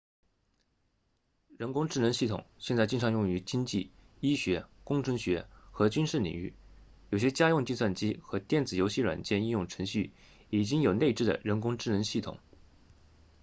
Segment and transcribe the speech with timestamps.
[1.59, 6.55] 人工智能系统现在经常用于经济医学工程学和军事领域
[7.11, 10.11] 有些家用计算机和电子游戏软件应用程序
[10.49, 12.39] 已经有内置的人工智能系统